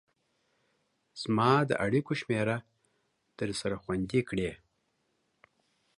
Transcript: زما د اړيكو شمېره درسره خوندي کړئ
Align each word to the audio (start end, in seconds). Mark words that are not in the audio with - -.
زما 1.21 1.51
د 1.69 1.71
اړيكو 1.85 2.13
شمېره 2.21 2.57
درسره 3.39 3.75
خوندي 3.83 4.21
کړئ 4.29 4.49